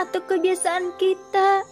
atau 0.00 0.24
kebiasaan 0.24 0.96
kita. 0.96 1.68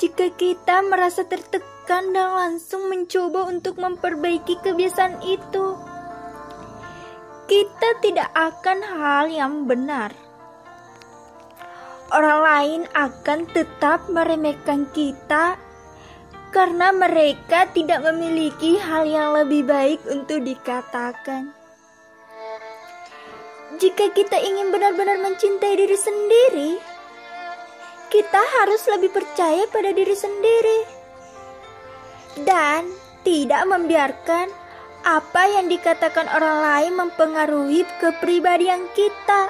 Jika 0.00 0.32
kita 0.32 0.80
merasa 0.88 1.28
tertekan 1.28 2.16
dan 2.16 2.32
langsung 2.32 2.88
mencoba 2.88 3.52
untuk 3.52 3.76
memperbaiki 3.76 4.62
kebiasaan 4.64 5.20
itu, 5.26 5.76
kita 7.50 7.88
tidak 8.00 8.30
akan 8.32 8.78
hal 8.80 9.24
yang 9.28 9.68
benar. 9.68 10.16
Orang 12.08 12.40
lain 12.40 12.82
akan 12.96 13.44
tetap 13.52 14.08
meremehkan 14.08 14.88
kita 14.96 15.60
karena 16.54 16.88
mereka 16.94 17.68
tidak 17.76 18.00
memiliki 18.00 18.80
hal 18.80 19.04
yang 19.04 19.36
lebih 19.36 19.66
baik 19.68 20.00
untuk 20.08 20.40
dikatakan. 20.46 21.57
Jika 23.78 24.10
kita 24.10 24.34
ingin 24.42 24.74
benar-benar 24.74 25.22
mencintai 25.22 25.78
diri 25.78 25.94
sendiri, 25.94 26.70
kita 28.10 28.42
harus 28.58 28.82
lebih 28.90 29.14
percaya 29.14 29.70
pada 29.70 29.94
diri 29.94 30.18
sendiri 30.18 30.80
dan 32.42 32.90
tidak 33.22 33.62
membiarkan 33.70 34.50
apa 35.06 35.42
yang 35.54 35.70
dikatakan 35.70 36.26
orang 36.26 36.58
lain 36.58 36.92
mempengaruhi 36.98 37.86
kepribadian 38.02 38.82
kita. 38.98 39.46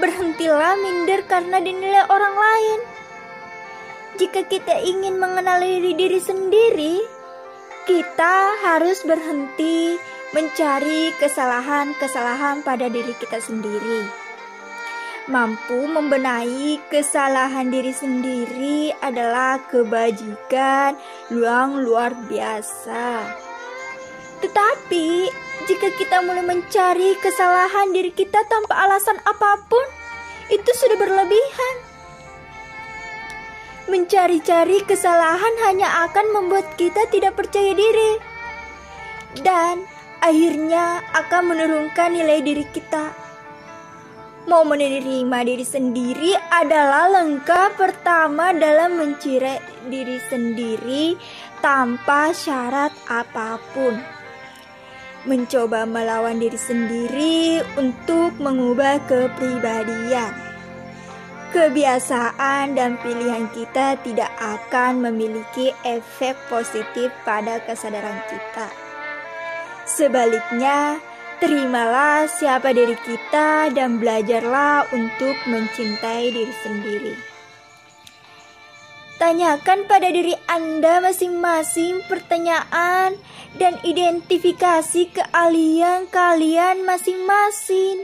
Berhentilah 0.00 0.72
minder 0.80 1.20
karena 1.28 1.60
dinilai 1.60 2.08
orang 2.08 2.36
lain. 2.40 2.80
Jika 4.16 4.48
kita 4.48 4.80
ingin 4.80 5.20
mengenali 5.20 5.92
diri 5.92 6.20
sendiri, 6.24 7.04
kita 7.84 8.56
harus 8.64 9.04
berhenti 9.04 10.00
mencari 10.32 11.12
kesalahan-kesalahan 11.20 12.64
pada 12.64 12.88
diri 12.88 13.12
kita 13.20 13.36
sendiri. 13.36 14.08
Mampu 15.28 15.86
membenahi 15.86 16.82
kesalahan 16.90 17.70
diri 17.70 17.94
sendiri 17.94 18.90
adalah 19.04 19.62
kebajikan 19.70 20.98
yang 21.30 21.78
luar 21.78 22.16
biasa. 22.26 23.22
Tetapi, 24.42 25.30
jika 25.70 25.88
kita 25.94 26.26
mulai 26.26 26.42
mencari 26.42 27.14
kesalahan 27.22 27.94
diri 27.94 28.10
kita 28.10 28.42
tanpa 28.50 28.82
alasan 28.82 29.14
apa 29.22 29.62
pun, 29.70 29.86
itu 30.50 30.70
sudah 30.74 30.98
berlebihan. 30.98 31.76
Mencari-cari 33.86 34.82
kesalahan 34.82 35.54
hanya 35.70 36.08
akan 36.10 36.34
membuat 36.34 36.66
kita 36.74 37.06
tidak 37.14 37.38
percaya 37.38 37.70
diri, 37.76 38.18
dan 39.46 39.86
akhirnya 40.22 41.02
akan 41.10 41.42
menurunkan 41.50 42.14
nilai 42.14 42.38
diri 42.46 42.62
kita. 42.70 43.10
Mau 44.46 44.62
menerima 44.66 45.38
diri 45.46 45.66
sendiri 45.66 46.34
adalah 46.50 47.10
langkah 47.10 47.70
pertama 47.74 48.50
dalam 48.54 48.98
mencari 48.98 49.58
diri 49.86 50.18
sendiri 50.30 51.14
tanpa 51.62 52.34
syarat 52.34 52.90
apa 53.06 53.58
pun. 53.70 53.94
Mencoba 55.22 55.86
melawan 55.86 56.42
diri 56.42 56.58
sendiri 56.58 57.62
untuk 57.78 58.34
mengubah 58.42 58.98
kepribadian. 59.06 60.34
Kebiasaan 61.54 62.74
dan 62.74 62.98
pilihan 62.98 63.46
kita 63.54 63.94
tidak 64.02 64.32
akan 64.42 65.06
memiliki 65.06 65.70
efek 65.86 66.34
positif 66.50 67.14
pada 67.22 67.62
kesadaran 67.62 68.18
kita. 68.26 68.91
Sebaliknya, 69.82 71.02
terimalah 71.42 72.30
siapa 72.30 72.70
diri 72.70 72.94
kita 73.02 73.74
dan 73.74 73.98
belajarlah 73.98 74.86
untuk 74.94 75.34
mencintai 75.50 76.30
diri 76.30 76.54
sendiri. 76.62 77.14
Tanyakan 79.18 79.86
pada 79.86 80.10
diri 80.10 80.34
Anda 80.50 80.98
masing-masing 80.98 82.02
pertanyaan 82.10 83.14
dan 83.54 83.78
identifikasi 83.86 85.14
keahlian 85.14 86.10
kalian 86.10 86.82
masing-masing. 86.82 88.02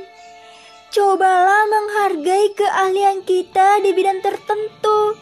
Cobalah 0.94 1.66
menghargai 1.66 2.54
keahlian 2.54 3.26
kita 3.26 3.82
di 3.82 3.90
bidang 3.98 4.22
tertentu 4.22 5.18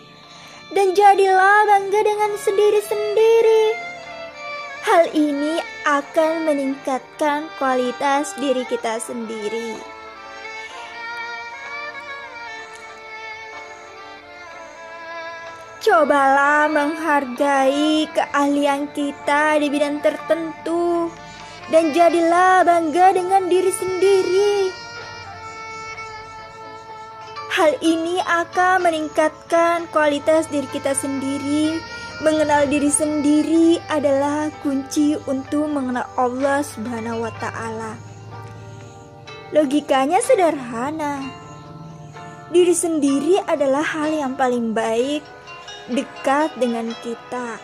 dan 0.76 0.92
jadilah 0.92 1.64
bangga 1.64 2.00
dengan 2.04 2.32
sendiri-sendiri. 2.44 3.85
Hal 4.86 5.10
ini 5.18 5.58
akan 5.82 6.46
meningkatkan 6.46 7.50
kualitas 7.58 8.38
diri 8.38 8.62
kita 8.70 9.02
sendiri. 9.02 9.74
Cobalah 15.82 16.70
menghargai 16.70 18.06
keahlian 18.14 18.86
kita 18.94 19.58
di 19.58 19.74
bidang 19.74 20.06
tertentu 20.06 21.10
dan 21.74 21.90
jadilah 21.90 22.62
bangga 22.62 23.10
dengan 23.10 23.50
diri 23.50 23.74
sendiri. 23.74 24.70
Hal 27.58 27.74
ini 27.82 28.22
akan 28.22 28.86
meningkatkan 28.86 29.90
kualitas 29.90 30.46
diri 30.46 30.70
kita 30.70 30.94
sendiri. 30.94 31.95
Mengenal 32.16 32.64
diri 32.64 32.88
sendiri 32.88 33.76
adalah 33.92 34.48
kunci 34.64 35.20
untuk 35.28 35.68
mengenal 35.68 36.08
Allah 36.16 36.64
Subhanahu 36.64 37.28
wa 37.28 37.32
taala. 37.36 37.92
Logikanya 39.52 40.24
sederhana. 40.24 41.20
Diri 42.48 42.72
sendiri 42.72 43.36
adalah 43.44 43.84
hal 43.84 44.16
yang 44.16 44.32
paling 44.32 44.72
baik 44.72 45.20
dekat 45.92 46.56
dengan 46.56 46.88
kita. 47.04 47.60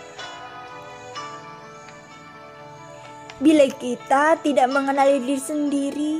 Bila 3.40 3.64
kita 3.72 4.36
tidak 4.44 4.68
mengenali 4.68 5.16
diri 5.24 5.40
sendiri, 5.40 6.14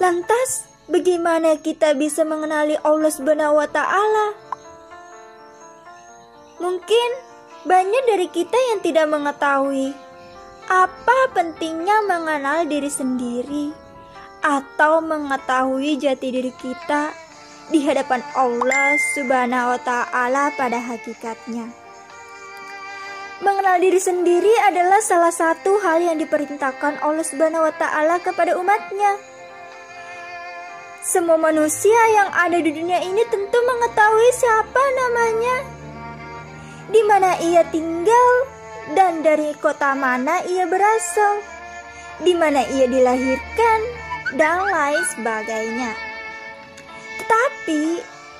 lantas 0.00 0.72
bagaimana 0.88 1.60
kita 1.60 1.92
bisa 1.92 2.24
mengenali 2.24 2.80
Allah 2.80 3.12
Subhanahu 3.12 3.60
wa 3.60 3.68
taala? 3.68 4.26
Mungkin 6.64 7.23
banyak 7.64 8.02
dari 8.04 8.28
kita 8.28 8.56
yang 8.72 8.80
tidak 8.84 9.08
mengetahui 9.08 9.96
apa 10.68 11.18
pentingnya 11.32 12.04
mengenal 12.08 12.68
diri 12.68 12.88
sendiri 12.88 13.72
atau 14.44 15.00
mengetahui 15.00 15.96
jati 15.96 16.28
diri 16.28 16.52
kita 16.52 17.12
di 17.72 17.80
hadapan 17.80 18.20
Allah 18.36 19.00
Subhanahu 19.16 19.76
wa 19.76 19.80
taala 19.80 20.52
pada 20.52 20.76
hakikatnya. 20.76 21.72
Mengenal 23.40 23.80
diri 23.80 24.00
sendiri 24.00 24.52
adalah 24.68 25.00
salah 25.00 25.32
satu 25.32 25.80
hal 25.80 26.04
yang 26.04 26.20
diperintahkan 26.20 27.00
Allah 27.00 27.24
Subhanahu 27.24 27.64
wa 27.64 27.74
taala 27.76 28.20
kepada 28.20 28.56
umatnya. 28.60 29.16
Semua 31.04 31.36
manusia 31.36 32.00
yang 32.16 32.32
ada 32.32 32.56
di 32.56 32.72
dunia 32.72 33.00
ini 33.04 33.20
tentu 33.28 33.58
mengetahui 33.60 34.30
siapa 34.32 34.82
namanya, 35.04 35.56
di 36.94 37.02
mana 37.02 37.34
ia 37.42 37.66
tinggal, 37.74 38.30
dan 38.94 39.26
dari 39.26 39.50
kota 39.58 39.98
mana 39.98 40.46
ia 40.46 40.62
berasal, 40.70 41.42
di 42.22 42.30
mana 42.38 42.62
ia 42.70 42.86
dilahirkan, 42.86 43.80
dan 44.38 44.62
lain 44.70 45.02
sebagainya. 45.10 45.90
Tetapi 47.18 47.82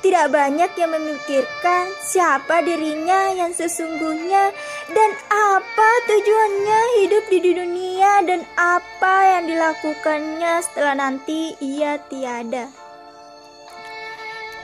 tidak 0.05 0.37
banyak 0.37 0.69
yang 0.77 0.93
memikirkan 0.93 1.89
siapa 2.05 2.61
dirinya 2.61 3.33
yang 3.33 3.57
sesungguhnya 3.57 4.53
dan 4.93 5.11
apa 5.33 5.91
tujuannya 6.13 6.81
hidup 7.01 7.25
di 7.33 7.41
dunia 7.57 8.21
dan 8.29 8.45
apa 8.53 9.17
yang 9.33 9.49
dilakukannya 9.49 10.61
setelah 10.61 10.95
nanti 11.09 11.57
ia 11.57 11.97
tiada. 12.13 12.84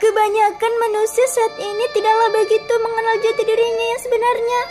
Kebanyakan 0.01 0.73
manusia 0.81 1.29
saat 1.29 1.61
ini 1.61 1.85
tidaklah 1.93 2.33
begitu 2.33 2.73
mengenal 2.81 3.21
jati 3.21 3.43
dirinya 3.45 3.85
yang 3.85 4.01
sebenarnya. 4.01 4.61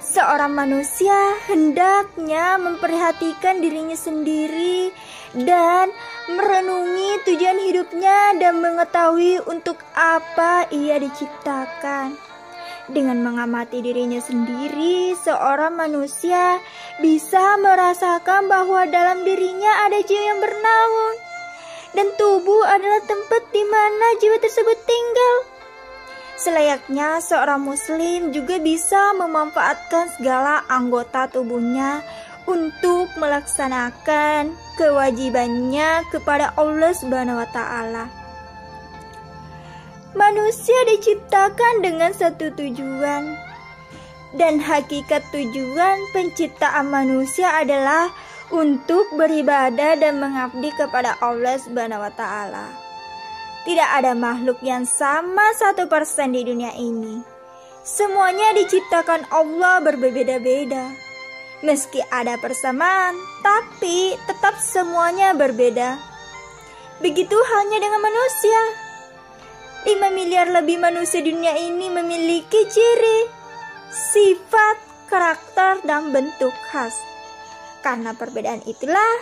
Seorang 0.00 0.52
manusia 0.56 1.36
hendaknya 1.44 2.56
memperhatikan 2.56 3.60
dirinya 3.60 3.92
sendiri 3.92 4.88
dan 5.36 5.92
merenungi 6.32 7.28
tujuan 7.28 7.60
hidupnya 7.60 8.40
dan 8.40 8.64
mengetahui 8.64 9.36
untuk 9.52 9.76
apa 9.92 10.64
ia 10.72 10.96
diciptakan. 10.96 12.16
Dengan 12.88 13.20
mengamati 13.20 13.84
dirinya 13.84 14.22
sendiri, 14.24 15.12
seorang 15.12 15.76
manusia 15.76 16.56
bisa 17.04 17.60
merasakan 17.60 18.48
bahwa 18.48 18.88
dalam 18.88 19.28
dirinya 19.28 19.84
ada 19.84 20.00
jiwa 20.00 20.22
yang 20.22 20.35
dan 21.96 22.12
tubuh 22.20 22.62
adalah 22.68 23.00
tempat 23.08 23.42
di 23.50 23.64
mana 23.64 24.06
jiwa 24.20 24.36
tersebut 24.36 24.78
tinggal. 24.84 25.36
Selayaknya 26.36 27.24
seorang 27.24 27.64
muslim 27.64 28.28
juga 28.36 28.60
bisa 28.60 29.16
memanfaatkan 29.16 30.12
segala 30.20 30.60
anggota 30.68 31.24
tubuhnya 31.32 32.04
untuk 32.44 33.08
melaksanakan 33.16 34.52
kewajibannya 34.76 36.04
kepada 36.12 36.52
Allah 36.60 36.92
Subhanahu 36.92 37.40
wa 37.40 37.48
taala. 37.50 38.04
Manusia 40.12 40.76
diciptakan 40.92 41.80
dengan 41.80 42.12
satu 42.12 42.52
tujuan, 42.52 43.36
dan 44.36 44.60
hakikat 44.60 45.24
tujuan 45.32 45.96
penciptaan 46.12 46.92
manusia 46.92 47.48
adalah 47.56 48.12
untuk 48.50 49.10
beribadah 49.14 49.98
dan 49.98 50.22
mengabdi 50.22 50.70
kepada 50.76 51.18
Allah 51.18 51.58
Subhanahu 51.58 52.02
wa 52.02 52.12
taala. 52.14 52.66
Tidak 53.66 53.88
ada 53.98 54.14
makhluk 54.14 54.62
yang 54.62 54.86
sama 54.86 55.50
satu 55.58 55.90
persen 55.90 56.30
di 56.30 56.46
dunia 56.46 56.70
ini. 56.78 57.18
Semuanya 57.82 58.54
diciptakan 58.54 59.26
Allah 59.30 59.82
berbeda-beda. 59.82 60.90
Meski 61.66 61.98
ada 62.14 62.38
persamaan, 62.38 63.18
tapi 63.42 64.14
tetap 64.30 64.54
semuanya 64.58 65.34
berbeda. 65.34 65.98
Begitu 67.02 67.34
halnya 67.34 67.78
dengan 67.82 68.02
manusia. 68.02 68.60
5 69.86 70.18
miliar 70.18 70.50
lebih 70.50 70.82
manusia 70.82 71.22
dunia 71.22 71.54
ini 71.54 71.86
memiliki 71.90 72.66
ciri, 72.66 73.18
sifat, 73.90 74.76
karakter, 75.06 75.78
dan 75.86 76.10
bentuk 76.10 76.50
khas. 76.70 77.15
Karena 77.86 78.18
perbedaan 78.18 78.66
itulah, 78.66 79.14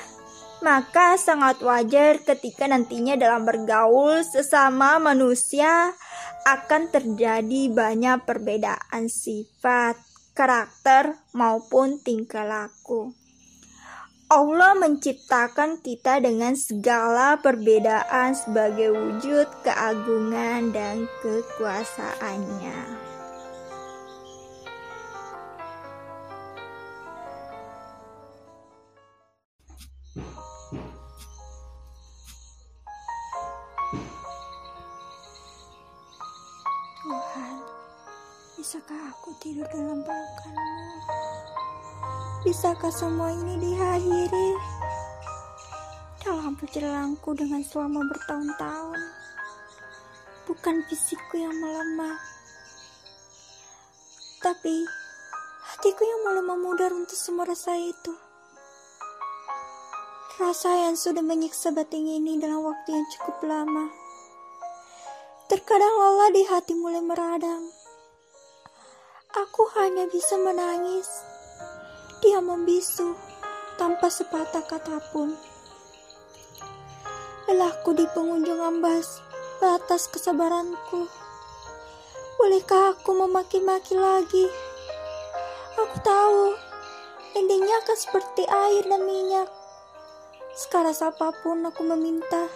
maka 0.65 1.21
sangat 1.21 1.61
wajar 1.61 2.25
ketika 2.25 2.65
nantinya 2.65 3.13
dalam 3.13 3.45
bergaul 3.45 4.25
sesama 4.25 4.97
manusia 4.97 5.93
akan 6.49 6.89
terjadi 6.89 7.69
banyak 7.69 8.25
perbedaan 8.25 9.13
sifat, 9.13 10.01
karakter, 10.33 11.13
maupun 11.37 12.01
tingkah 12.01 12.49
laku. 12.49 13.13
Allah 14.33 14.73
menciptakan 14.81 15.85
kita 15.85 16.25
dengan 16.25 16.57
segala 16.57 17.37
perbedaan 17.45 18.33
sebagai 18.33 18.97
wujud 18.97 19.45
keagungan 19.61 20.73
dan 20.73 21.05
kekuasaannya. 21.21 23.04
Bisakah 38.55 39.11
aku 39.11 39.35
tidur 39.43 39.67
dalam 39.67 39.99
pelukanmu? 40.07 40.87
Bisakah 42.47 42.93
semua 42.95 43.35
ini 43.35 43.59
diakhiri 43.59 44.51
dalam 46.23 46.55
perjalananku 46.55 47.35
dengan 47.35 47.67
selama 47.67 48.07
bertahun-tahun? 48.07 49.01
Bukan 50.47 50.87
fisikku 50.87 51.35
yang 51.35 51.51
melemah, 51.51 52.15
tapi 54.39 54.87
hatiku 55.75 56.07
yang 56.07 56.21
mulai 56.23 56.45
memudar 56.47 56.95
untuk 56.95 57.19
semua 57.19 57.51
rasa 57.51 57.75
itu. 57.75 58.15
Rasa 60.39 60.87
yang 60.87 60.95
sudah 60.95 61.27
menyiksa 61.27 61.75
batin 61.75 62.07
ini 62.07 62.39
dalam 62.39 62.63
waktu 62.63 63.03
yang 63.03 63.07
cukup 63.19 63.51
lama. 63.51 63.91
Terkadang 65.51 65.95
lelah 65.99 66.31
di 66.31 66.43
hati 66.47 66.79
mulai 66.79 67.03
meradang. 67.03 67.74
Aku 69.35 69.67
hanya 69.75 70.07
bisa 70.07 70.39
menangis. 70.39 71.27
Dia 72.23 72.39
membisu 72.39 73.19
tanpa 73.75 74.07
sepatah 74.07 74.63
kata 74.63 75.03
pun. 75.11 75.35
Lelahku 77.51 77.99
di 77.99 78.07
pengunjung 78.15 78.63
ambas 78.63 79.19
batas 79.59 80.07
kesabaranku. 80.07 81.11
Bolehkah 82.39 82.95
aku 82.95 83.11
memaki-maki 83.27 83.99
lagi? 83.99 84.47
Aku 85.83 85.97
tahu 86.07 86.55
endingnya 87.35 87.83
akan 87.83 87.99
seperti 87.99 88.47
air 88.47 88.87
dan 88.87 89.03
minyak. 89.03 89.51
Sekarang 90.55 90.95
apa 90.95 91.35
pun 91.43 91.59
aku 91.67 91.83
meminta. 91.83 92.47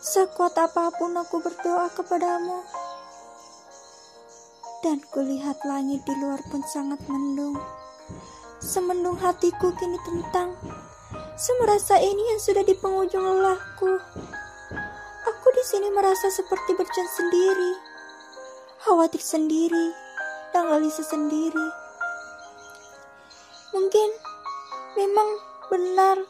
Sekuat 0.00 0.56
apa 0.56 0.88
pun 0.96 1.12
aku 1.12 1.44
berdoa 1.44 1.92
kepadamu. 1.92 2.83
Dan 4.84 5.00
kulihat 5.08 5.64
langit 5.64 6.04
di 6.04 6.12
luar 6.20 6.44
pun 6.52 6.60
sangat 6.68 7.00
mendung. 7.08 7.56
Semendung 8.60 9.16
hatiku 9.16 9.72
kini 9.80 9.96
tentang 10.04 10.52
semerasa 11.40 11.96
ini 11.96 12.20
yang 12.20 12.36
sudah 12.36 12.60
di 12.60 12.76
penghujung 12.76 13.24
lelahku. 13.24 13.96
Aku 15.24 15.48
di 15.56 15.64
sini 15.64 15.88
merasa 15.88 16.28
seperti 16.28 16.76
berjalan 16.76 17.08
sendiri, 17.16 17.72
khawatir 18.84 19.24
sendiri, 19.24 19.88
dan 20.52 20.68
gelisah 20.68 21.08
sendiri. 21.08 21.68
Mungkin 23.72 24.08
memang 25.00 25.28
benar 25.72 26.20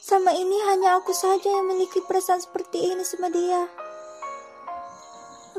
sama 0.00 0.32
ini 0.32 0.64
hanya 0.64 0.96
aku 0.96 1.12
saja 1.12 1.44
yang 1.44 1.68
memiliki 1.68 2.00
perasaan 2.08 2.40
seperti 2.40 2.88
ini 2.88 3.04
sama 3.04 3.28
dia. 3.28 3.68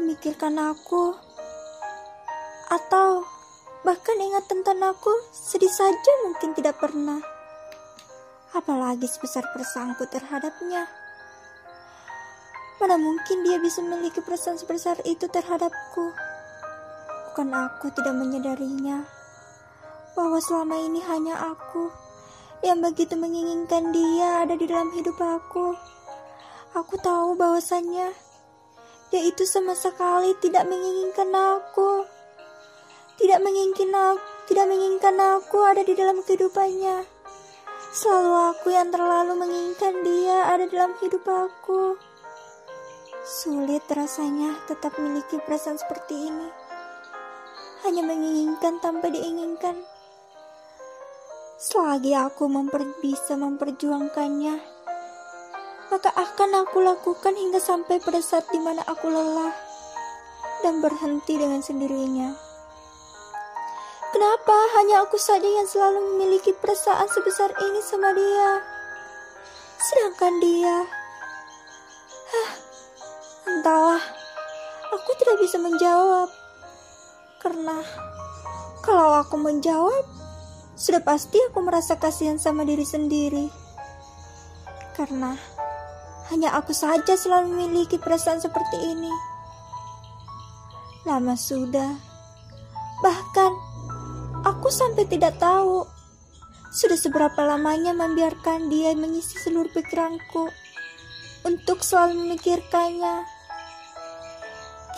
Memikirkan 0.02 0.58
aku, 0.58 1.31
atau 2.72 3.28
bahkan 3.84 4.16
ingat 4.16 4.48
tentang 4.48 4.80
aku 4.80 5.12
sedih 5.36 5.68
saja 5.68 6.12
mungkin 6.24 6.56
tidak 6.56 6.80
pernah. 6.80 7.20
Apalagi 8.56 9.12
sebesar 9.12 9.44
perasaanku 9.52 10.08
terhadapnya. 10.08 10.88
Mana 12.80 12.98
mungkin 12.98 13.44
dia 13.44 13.60
bisa 13.60 13.84
memiliki 13.84 14.24
perasaan 14.24 14.58
sebesar 14.58 15.04
itu 15.04 15.28
terhadapku. 15.28 16.16
Bukan 17.32 17.48
aku 17.52 17.92
tidak 17.94 18.16
menyadarinya 18.16 19.06
bahwa 20.16 20.40
selama 20.44 20.76
ini 20.76 21.00
hanya 21.08 21.56
aku 21.56 21.88
yang 22.66 22.84
begitu 22.84 23.16
menginginkan 23.16 23.96
dia 23.96 24.44
ada 24.44 24.56
di 24.56 24.66
dalam 24.68 24.92
hidup 24.92 25.16
aku. 25.20 25.76
Aku 26.76 26.96
tahu 27.00 27.36
bahwasannya 27.36 28.12
dia 29.12 29.22
itu 29.28 29.44
sama 29.44 29.76
sekali 29.76 30.36
tidak 30.40 30.68
menginginkan 30.68 31.32
aku. 31.36 32.11
Tidak 33.22 33.38
menginginkan 33.38 33.94
aku, 33.94 34.26
tidak 34.50 34.66
menginginkan 34.66 35.16
aku 35.22 35.58
ada 35.62 35.86
di 35.86 35.94
dalam 35.94 36.26
kehidupannya. 36.26 37.06
Selalu 37.94 38.34
aku 38.50 38.68
yang 38.74 38.90
terlalu 38.90 39.38
menginginkan 39.38 40.02
dia 40.02 40.50
ada 40.50 40.66
dalam 40.66 40.98
hidup 40.98 41.22
aku. 41.30 42.02
Sulit 43.22 43.86
rasanya 43.94 44.58
tetap 44.66 44.98
memiliki 44.98 45.38
perasaan 45.38 45.78
seperti 45.78 46.34
ini. 46.34 46.50
Hanya 47.86 48.02
menginginkan 48.10 48.82
tanpa 48.82 49.14
diinginkan. 49.14 49.78
Selagi 51.62 52.18
aku 52.18 52.50
memper 52.50 52.90
bisa 53.06 53.38
memperjuangkannya, 53.38 54.56
maka 55.94 56.10
akan 56.10 56.66
aku 56.66 56.82
lakukan 56.82 57.38
hingga 57.38 57.62
sampai 57.62 58.02
pada 58.02 58.18
saat 58.18 58.50
di 58.50 58.58
mana 58.58 58.82
aku 58.90 59.14
lelah 59.14 59.54
dan 60.66 60.82
berhenti 60.82 61.38
dengan 61.38 61.62
sendirinya. 61.62 62.51
Kenapa 64.12 64.52
hanya 64.76 65.08
aku 65.08 65.16
saja 65.16 65.48
yang 65.48 65.64
selalu 65.64 66.04
memiliki 66.14 66.52
perasaan 66.52 67.08
sebesar 67.08 67.48
ini 67.64 67.80
sama 67.80 68.12
dia? 68.12 68.60
Sedangkan 69.80 70.36
dia, 70.44 70.78
hah, 72.28 72.52
entahlah, 73.48 74.04
aku 74.92 75.10
tidak 75.16 75.40
bisa 75.40 75.56
menjawab. 75.64 76.28
Karena 77.40 77.80
kalau 78.84 79.16
aku 79.16 79.40
menjawab, 79.40 80.04
sudah 80.76 81.00
pasti 81.08 81.40
aku 81.48 81.64
merasa 81.64 81.96
kasihan 81.96 82.36
sama 82.36 82.68
diri 82.68 82.84
sendiri. 82.84 83.48
Karena 84.92 85.40
hanya 86.36 86.52
aku 86.60 86.76
saja 86.76 87.16
selalu 87.16 87.56
memiliki 87.56 87.96
perasaan 87.96 88.44
seperti 88.44 88.76
ini. 88.76 89.12
Lama 91.08 91.40
sudah. 91.40 92.11
Aku 94.62 94.70
sampai 94.70 95.10
tidak 95.10 95.42
tahu 95.42 95.90
sudah 96.70 96.94
seberapa 96.94 97.42
lamanya 97.42 97.98
membiarkan 97.98 98.70
dia 98.70 98.94
mengisi 98.94 99.42
seluruh 99.42 99.74
pikiranku 99.74 100.54
untuk 101.50 101.82
selalu 101.82 102.22
memikirkannya. 102.22 103.26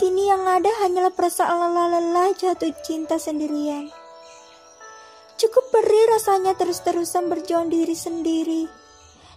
Kini 0.04 0.28
yang 0.28 0.44
ada 0.44 0.68
hanyalah 0.84 1.16
perasaan 1.16 1.64
lelah-lelah 1.64 2.36
jatuh 2.36 2.76
cinta 2.84 3.16
sendirian. 3.16 3.88
Cukup 5.40 5.64
perih 5.72 6.12
rasanya 6.12 6.60
terus-terusan 6.60 7.32
berjuang 7.32 7.72
diri 7.72 7.96
sendiri, 7.96 8.68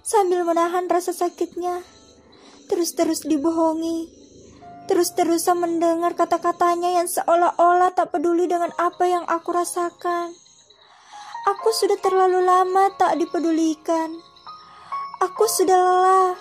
sambil 0.03 0.43
menahan 0.43 0.91
rasa 0.91 1.15
sakitnya. 1.15 1.87
Terus-terus 2.67 3.23
dibohongi, 3.31 4.11
terus-terusan 4.87 5.59
mendengar 5.59 6.15
kata-katanya 6.15 7.03
yang 7.03 7.11
seolah-olah 7.11 7.91
tak 7.93 8.15
peduli 8.15 8.47
dengan 8.47 8.71
apa 8.79 9.05
yang 9.05 9.27
aku 9.27 9.51
rasakan. 9.51 10.31
Aku 11.47 11.69
sudah 11.75 11.99
terlalu 12.03 12.43
lama 12.43 12.91
tak 12.95 13.19
dipedulikan. 13.19 14.15
Aku 15.23 15.47
sudah 15.51 15.75
lelah. 15.75 16.35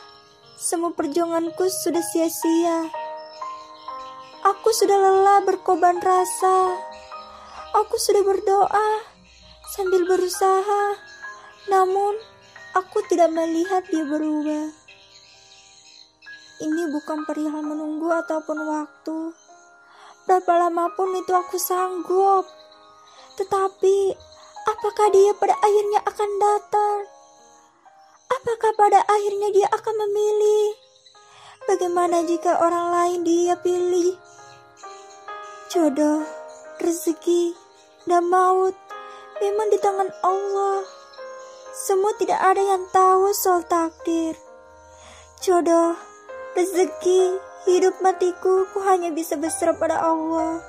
Semua 0.58 0.94
perjuanganku 0.94 1.66
sudah 1.86 2.02
sia-sia. 2.02 2.90
Aku 4.46 4.70
sudah 4.70 4.98
lelah 4.98 5.42
berkorban 5.46 5.98
rasa. 5.98 6.78
Aku 7.82 7.98
sudah 7.98 8.22
berdoa 8.22 8.90
sambil 9.74 10.06
berusaha. 10.06 10.84
Namun, 11.70 12.14
aku 12.78 13.02
tidak 13.10 13.34
melihat 13.34 13.82
dia 13.90 14.06
berubah. 14.06 14.85
Ini 16.55 16.88
bukan 16.88 17.27
perihal 17.27 17.59
menunggu 17.59 18.07
ataupun 18.07 18.63
waktu. 18.63 19.35
Berapa 20.24 20.53
lama 20.55 20.88
pun 20.95 21.12
itu 21.19 21.35
aku 21.35 21.59
sanggup. 21.59 22.47
Tetapi, 23.35 24.15
apakah 24.63 25.12
dia 25.12 25.35
pada 25.35 25.59
akhirnya 25.59 26.00
akan 26.07 26.31
datang? 26.39 27.00
Apakah 28.31 28.71
pada 28.79 29.03
akhirnya 29.03 29.51
dia 29.51 29.67
akan 29.67 29.95
memilih? 30.00 30.79
Bagaimana 31.67 32.24
jika 32.24 32.63
orang 32.63 32.88
lain 32.93 33.19
dia 33.27 33.59
pilih? 33.59 34.15
Jodoh, 35.67 36.24
rezeki, 36.79 37.51
dan 38.07 38.31
maut 38.31 38.77
memang 39.43 39.67
di 39.67 39.77
tangan 39.83 40.07
Allah. 40.24 40.88
Semua 41.75 42.15
tidak 42.15 42.39
ada 42.39 42.63
yang 42.63 42.88
tahu 42.95 43.35
soal 43.35 43.67
takdir. 43.67 44.39
Jodoh, 45.43 46.14
rezeki, 46.55 47.35
hidup 47.67 48.00
matiku, 48.00 48.63
ku 48.71 48.79
hanya 48.88 49.12
bisa 49.12 49.35
berserah 49.35 49.75
pada 49.75 50.00
Allah 50.00 50.63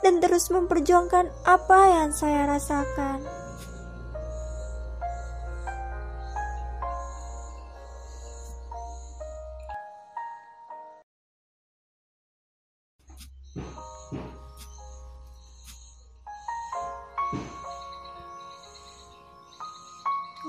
dan 0.00 0.24
terus 0.24 0.48
memperjuangkan 0.48 1.28
apa 1.44 1.80
yang 1.92 2.10
saya 2.16 2.48
rasakan. 2.48 3.20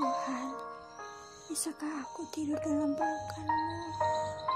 Tuhan, 0.00 0.48
bisakah 1.52 1.92
aku 2.08 2.24
tidur 2.32 2.56
dalam 2.64 2.96
pelukanmu? 2.96 4.49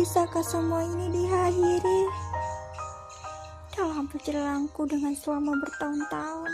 Bisakah 0.00 0.40
semua 0.40 0.80
ini 0.80 1.12
diakhiri 1.12 2.02
dalam 3.76 4.08
perjalananku 4.08 4.88
dengan 4.88 5.12
selama 5.12 5.52
bertahun-tahun? 5.60 6.52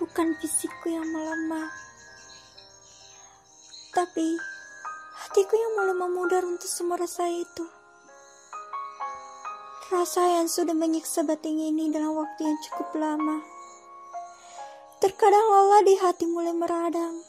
Bukan 0.00 0.32
fisikku 0.40 0.88
yang 0.88 1.04
melemah, 1.04 1.68
tapi 3.92 4.32
hatiku 5.12 5.52
yang 5.52 5.72
mulai 5.76 5.92
memudar 5.92 6.40
untuk 6.48 6.72
semua 6.72 6.96
rasa 6.96 7.28
itu. 7.28 7.68
Rasa 9.92 10.40
yang 10.40 10.48
sudah 10.48 10.72
menyiksa 10.72 11.20
batin 11.28 11.60
ini 11.60 11.92
dalam 11.92 12.16
waktu 12.16 12.48
yang 12.48 12.56
cukup 12.64 12.96
lama. 12.96 13.44
Terkadang 15.04 15.46
lelah 15.52 15.84
di 15.84 16.00
hati 16.00 16.24
mulai 16.24 16.56
meradang. 16.56 17.20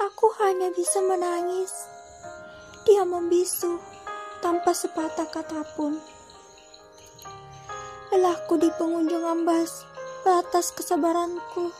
Aku 0.00 0.32
hanya 0.40 0.72
bisa 0.72 1.04
menangis. 1.04 1.91
Dia 2.82 3.06
membisu 3.06 3.78
tanpa 4.42 4.74
sepatah 4.74 5.30
kata 5.30 5.62
pun. 5.78 6.02
Lelahku 8.10 8.58
di 8.58 8.66
pengunjung 8.74 9.22
ambas 9.22 9.86
batas 10.26 10.74
kesabaranku. 10.74 11.70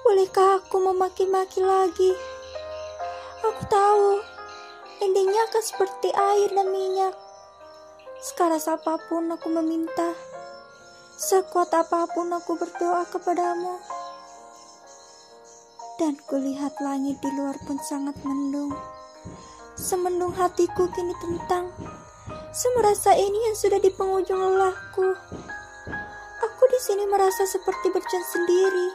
Bolehkah 0.00 0.64
aku 0.64 0.80
memaki-maki 0.80 1.60
lagi? 1.60 2.16
Aku 3.44 3.62
tahu 3.68 4.24
endingnya 5.04 5.44
akan 5.52 5.62
seperti 5.64 6.08
air 6.16 6.48
dan 6.48 6.72
minyak. 6.72 7.12
Sekarang 8.24 8.64
apa 8.64 8.96
pun 9.04 9.28
aku 9.36 9.52
meminta, 9.52 10.16
sekuat 11.20 11.68
apa 11.76 12.08
pun 12.08 12.32
aku 12.32 12.56
berdoa 12.56 13.04
kepadamu. 13.12 13.76
Dan 16.00 16.16
kulihat 16.24 16.72
langit 16.80 17.20
di 17.20 17.30
luar 17.36 17.60
pun 17.68 17.76
sangat 17.84 18.16
mendung. 18.24 18.72
Semendung 19.74 20.30
hatiku 20.38 20.86
kini 20.94 21.10
tentang 21.18 21.66
semerasa 22.54 23.10
ini 23.18 23.50
yang 23.50 23.56
sudah 23.58 23.82
di 23.82 23.90
penghujung 23.90 24.38
lelahku. 24.38 25.18
Aku 26.46 26.62
di 26.70 26.78
sini 26.78 27.02
merasa 27.10 27.42
seperti 27.42 27.90
berjalan 27.90 28.22
sendiri, 28.22 28.88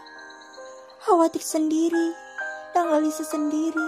khawatir 1.04 1.44
sendiri, 1.44 2.16
dan 2.72 2.88
gelisah 2.96 3.28
sendiri. 3.28 3.88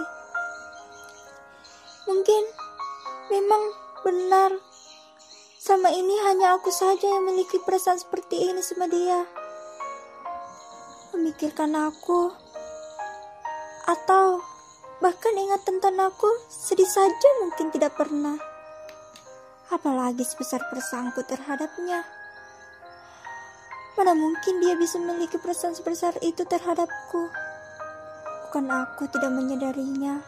Mungkin 2.04 2.42
memang 3.32 3.62
benar 4.04 4.52
sama 5.56 5.88
ini 5.96 6.20
hanya 6.28 6.60
aku 6.60 6.68
saja 6.68 7.08
yang 7.08 7.24
memiliki 7.24 7.56
perasaan 7.64 7.96
seperti 7.96 8.52
ini 8.52 8.60
sama 8.60 8.84
dia. 8.84 9.24
Memikirkan 11.16 11.72
aku, 11.72 12.28
atau 13.88 14.51
bahkan 15.02 15.34
ingat 15.34 15.66
tentang 15.66 15.98
aku 15.98 16.30
sedih 16.46 16.86
saja 16.86 17.28
mungkin 17.42 17.74
tidak 17.74 17.98
pernah. 17.98 18.38
Apalagi 19.74 20.22
sebesar 20.22 20.62
perasaanku 20.70 21.26
terhadapnya. 21.26 22.06
Mana 23.98 24.14
mungkin 24.14 24.62
dia 24.62 24.78
bisa 24.78 25.02
memiliki 25.02 25.42
perasaan 25.42 25.74
sebesar 25.74 26.14
itu 26.22 26.46
terhadapku. 26.46 27.28
Bukan 28.46 28.70
aku 28.70 29.10
tidak 29.10 29.34
menyadarinya 29.34 30.22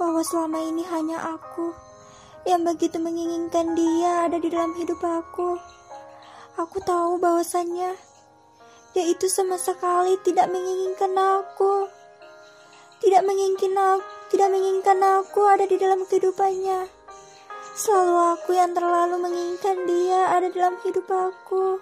bahwa 0.00 0.24
selama 0.24 0.64
ini 0.64 0.86
hanya 0.88 1.18
aku 1.36 1.74
yang 2.48 2.64
begitu 2.64 2.96
menginginkan 2.96 3.76
dia 3.76 4.30
ada 4.30 4.40
di 4.40 4.48
dalam 4.48 4.72
hidup 4.80 5.02
aku. 5.04 5.60
Aku 6.56 6.80
tahu 6.80 7.20
bahwasannya 7.20 7.92
dia 8.96 9.04
itu 9.04 9.28
sama 9.28 9.60
sekali 9.60 10.16
tidak 10.24 10.48
menginginkan 10.48 11.12
aku. 11.12 11.97
Tidak 12.98 13.22
menginginkan 13.22 13.78
aku, 13.78 14.06
tidak 14.34 14.48
menginginkan 14.50 14.98
aku 14.98 15.40
ada 15.46 15.64
di 15.70 15.78
dalam 15.78 16.02
kehidupannya. 16.02 16.90
Selalu 17.78 18.14
aku 18.34 18.50
yang 18.58 18.74
terlalu 18.74 19.22
menginginkan 19.22 19.86
dia 19.86 20.34
ada 20.34 20.50
dalam 20.50 20.74
hidup 20.82 21.06
aku. 21.06 21.78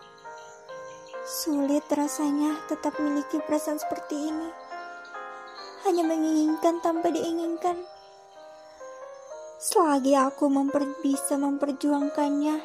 Sulit 1.25 1.89
rasanya 1.89 2.61
tetap 2.69 3.01
memiliki 3.01 3.41
perasaan 3.41 3.81
seperti 3.81 4.29
ini. 4.29 4.51
Hanya 5.89 6.05
menginginkan 6.05 6.85
tanpa 6.85 7.09
diinginkan. 7.09 7.81
Selagi 9.57 10.13
aku 10.15 10.53
memper 10.53 10.85
bisa 11.01 11.41
memperjuangkannya, 11.41 12.61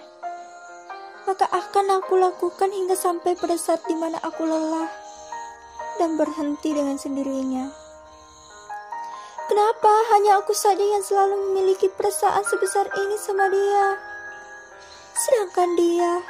maka 1.24 1.48
akan 1.48 2.04
aku 2.04 2.20
lakukan 2.20 2.68
hingga 2.68 3.00
sampai 3.00 3.40
pada 3.40 3.56
saat 3.56 3.80
di 3.88 3.96
mana 3.96 4.20
aku 4.20 4.44
lelah 4.44 4.92
dan 5.98 6.20
berhenti 6.20 6.76
dengan 6.76 7.00
sendirinya. 7.00 7.81
Kenapa 9.52 9.92
hanya 10.16 10.40
aku 10.40 10.56
saja 10.56 10.80
yang 10.80 11.04
selalu 11.04 11.52
memiliki 11.52 11.92
perasaan 11.92 12.40
sebesar 12.48 12.88
ini 12.88 13.20
sama 13.20 13.52
dia? 13.52 14.00
Sedangkan 15.12 15.76
dia, 15.76 16.24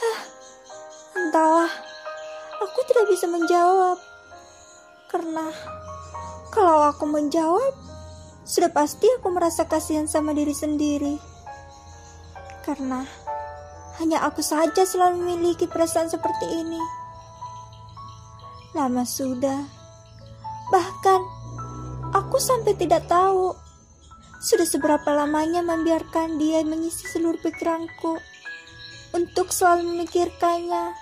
hah, 0.00 0.20
entahlah, 1.12 1.68
aku 2.64 2.88
tidak 2.88 3.04
bisa 3.12 3.28
menjawab. 3.28 4.00
Karena 5.12 5.52
kalau 6.56 6.88
aku 6.88 7.04
menjawab, 7.04 7.76
sudah 8.48 8.72
pasti 8.72 9.04
aku 9.20 9.28
merasa 9.28 9.68
kasihan 9.68 10.08
sama 10.08 10.32
diri 10.32 10.56
sendiri. 10.56 11.20
Karena 12.64 13.04
hanya 14.00 14.24
aku 14.24 14.40
saja 14.40 14.88
selalu 14.88 15.20
memiliki 15.20 15.68
perasaan 15.68 16.08
seperti 16.08 16.48
ini. 16.48 16.80
Lama 18.72 19.04
sudah. 19.04 19.68
Bahkan 20.72 21.33
aku 22.34 22.42
sampai 22.42 22.74
tidak 22.74 23.06
tahu 23.06 23.54
sudah 24.42 24.66
seberapa 24.66 25.06
lamanya 25.14 25.62
membiarkan 25.62 26.34
dia 26.34 26.66
mengisi 26.66 27.06
seluruh 27.06 27.38
pikiranku 27.38 28.18
untuk 29.14 29.54
selalu 29.54 29.94
memikirkannya. 29.94 30.98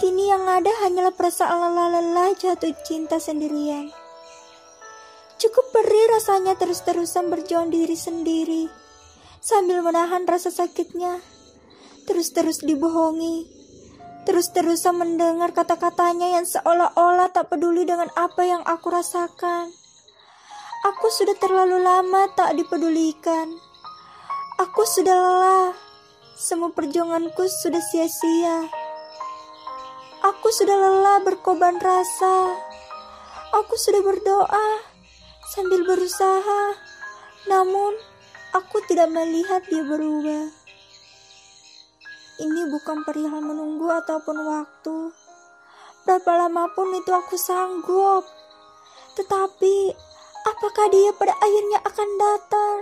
Kini 0.00 0.32
yang 0.32 0.48
ada 0.48 0.72
hanyalah 0.72 1.12
perasaan 1.12 1.52
lelah-lelah 1.52 2.32
jatuh 2.40 2.72
cinta 2.80 3.20
sendirian. 3.20 3.92
Cukup 5.36 5.68
perih 5.76 6.16
rasanya 6.16 6.56
terus-terusan 6.56 7.28
berjuang 7.28 7.68
diri 7.68 7.92
sendiri, 7.92 8.72
sambil 9.44 9.84
menahan 9.84 10.24
rasa 10.24 10.48
sakitnya, 10.48 11.20
terus-terus 12.08 12.64
dibohongi, 12.64 13.44
terus-terusan 14.28 14.92
mendengar 14.92 15.56
kata-katanya 15.56 16.36
yang 16.36 16.44
seolah-olah 16.44 17.32
tak 17.32 17.48
peduli 17.48 17.88
dengan 17.88 18.12
apa 18.12 18.44
yang 18.44 18.60
aku 18.60 18.92
rasakan. 18.92 19.72
Aku 20.84 21.08
sudah 21.08 21.32
terlalu 21.40 21.80
lama 21.80 22.28
tak 22.36 22.52
dipedulikan. 22.60 23.48
Aku 24.60 24.84
sudah 24.84 25.16
lelah. 25.16 25.72
Semua 26.36 26.68
perjuanganku 26.76 27.40
sudah 27.64 27.80
sia-sia. 27.80 28.68
Aku 30.20 30.52
sudah 30.52 30.76
lelah 30.76 31.24
berkorban 31.24 31.80
rasa. 31.80 32.52
Aku 33.56 33.80
sudah 33.80 34.04
berdoa 34.04 34.68
sambil 35.56 35.88
berusaha, 35.88 36.76
namun 37.48 37.96
aku 38.52 38.84
tidak 38.92 39.08
melihat 39.08 39.64
dia 39.72 39.80
berubah. 39.80 40.57
Ini 42.38 42.70
bukan 42.70 43.02
perihal 43.02 43.42
menunggu 43.42 43.90
ataupun 43.90 44.38
waktu. 44.46 45.10
Berapa 46.06 46.46
lama 46.46 46.70
pun 46.70 46.94
itu 46.94 47.10
aku 47.10 47.34
sanggup. 47.34 48.22
Tetapi, 49.18 49.90
apakah 50.46 50.86
dia 50.86 51.10
pada 51.18 51.34
akhirnya 51.34 51.82
akan 51.82 52.08
datang? 52.14 52.76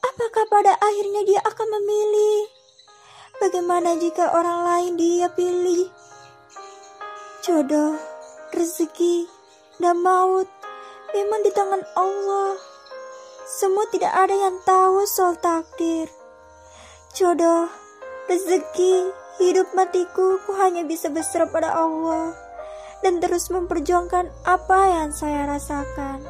Apakah 0.00 0.44
pada 0.48 0.72
akhirnya 0.80 1.22
dia 1.28 1.40
akan 1.44 1.68
memilih? 1.76 2.48
Bagaimana 3.36 4.00
jika 4.00 4.32
orang 4.32 4.64
lain 4.64 4.92
dia 4.96 5.28
pilih? 5.28 5.92
Jodoh, 7.44 8.00
rezeki, 8.56 9.28
dan 9.76 10.00
maut 10.00 10.48
memang 11.12 11.44
di 11.44 11.52
tangan 11.52 11.84
Allah. 11.92 12.56
Semua 13.44 13.84
tidak 13.92 14.16
ada 14.16 14.32
yang 14.32 14.56
tahu 14.64 15.04
soal 15.04 15.36
takdir. 15.36 16.08
Jodoh, 17.12 17.81
rezeki, 18.30 18.94
hidup 19.42 19.72
matiku, 19.74 20.38
ku 20.46 20.54
hanya 20.58 20.86
bisa 20.86 21.10
berserah 21.10 21.50
pada 21.50 21.74
Allah 21.74 22.34
dan 23.02 23.18
terus 23.18 23.50
memperjuangkan 23.50 24.30
apa 24.46 24.80
yang 24.94 25.10
saya 25.10 25.50
rasakan. 25.50 26.22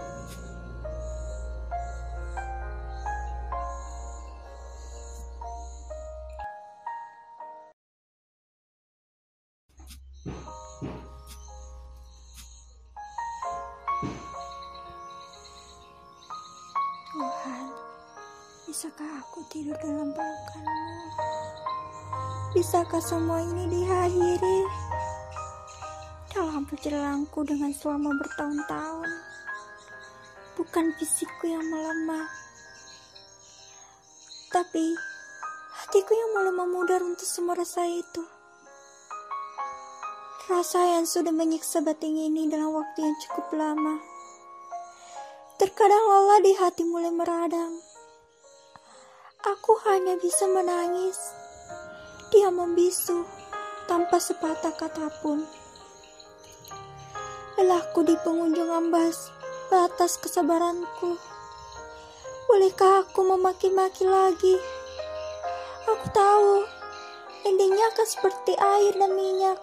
Tuhan, 17.12 17.66
bisakah 18.64 19.10
aku 19.20 19.44
tidur 19.52 19.76
dalam 19.84 20.16
pelukanmu? 20.16 21.21
Bisakah 22.52 23.00
semua 23.00 23.40
ini 23.40 23.64
diakhiri? 23.64 24.60
Dalam 26.36 26.68
perjalananku 26.68 27.48
dengan 27.48 27.72
selama 27.72 28.12
bertahun-tahun, 28.20 29.08
bukan 30.60 30.92
fisikku 31.00 31.48
yang 31.48 31.64
melemah, 31.64 32.28
tapi 34.52 34.84
hatiku 35.80 36.12
yang 36.12 36.30
mulai 36.36 36.52
memudar 36.52 37.00
untuk 37.00 37.24
semua 37.24 37.56
rasa 37.56 37.88
itu. 37.88 38.20
Rasa 40.52 41.00
yang 41.00 41.08
sudah 41.08 41.32
menyiksa 41.32 41.80
batin 41.80 42.20
ini 42.20 42.52
dalam 42.52 42.76
waktu 42.76 43.00
yang 43.00 43.16
cukup 43.16 43.48
lama. 43.56 43.96
Terkadang 45.56 46.04
lelah 46.04 46.40
di 46.44 46.52
hati 46.52 46.84
mulai 46.84 47.16
meradang. 47.16 47.80
Aku 49.40 49.72
hanya 49.88 50.20
bisa 50.20 50.44
menangis. 50.52 51.41
Dia 52.42 52.50
membisu 52.50 53.22
tanpa 53.86 54.18
sepatah 54.18 54.74
kata 54.74 55.14
pun. 55.22 55.46
Lelahku 57.54 58.02
di 58.02 58.18
pengunjung 58.18 58.66
ambas 58.66 59.30
batas 59.70 60.18
kesabaranku. 60.18 61.22
Bolehkah 62.50 63.06
aku 63.06 63.22
memaki-maki 63.22 64.10
lagi? 64.10 64.58
Aku 65.86 66.06
tahu 66.10 66.66
endingnya 67.46 67.94
akan 67.94 68.06
seperti 68.10 68.58
air 68.58 68.90
dan 68.98 69.14
minyak. 69.14 69.62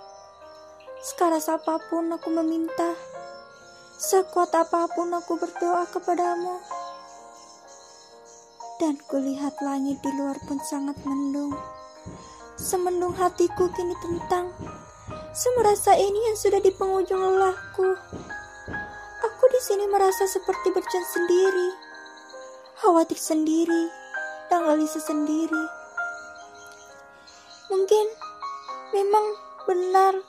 Sekarang 1.04 1.44
apa 1.52 1.84
pun 1.92 2.16
aku 2.16 2.32
meminta. 2.32 2.96
Sekuat 4.00 4.56
apa 4.56 4.88
pun 4.88 5.12
aku 5.20 5.36
berdoa 5.36 5.84
kepadamu. 5.84 6.64
Dan 8.80 8.96
kulihat 9.12 9.60
langit 9.60 10.00
di 10.00 10.16
luar 10.16 10.40
pun 10.48 10.64
sangat 10.64 10.96
mendung. 11.04 11.60
Semendung 12.60 13.16
hatiku 13.16 13.72
kini 13.72 13.96
tentang 14.04 14.52
semerasa 15.32 15.96
ini 15.96 16.28
yang 16.28 16.36
sudah 16.36 16.60
di 16.60 16.76
penghujung 16.76 17.16
lelahku. 17.16 17.96
Aku 19.24 19.44
di 19.48 19.62
sini 19.64 19.88
merasa 19.88 20.28
seperti 20.28 20.68
berjalan 20.76 21.08
sendiri, 21.08 21.70
khawatir 22.84 23.16
sendiri, 23.16 23.88
dan 24.52 24.68
gelisah 24.68 25.00
sendiri. 25.00 25.64
Mungkin 27.72 28.06
memang 28.92 29.26
benar 29.64 30.20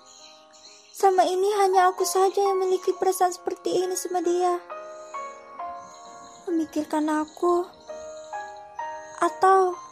sama 0.94 1.26
ini 1.26 1.50
hanya 1.58 1.90
aku 1.90 2.06
saja 2.06 2.46
yang 2.46 2.62
memiliki 2.62 2.94
perasaan 2.94 3.34
seperti 3.34 3.74
ini 3.74 3.98
sama 3.98 4.22
dia. 4.22 4.62
Memikirkan 6.46 7.10
aku, 7.10 7.66
atau 9.18 9.89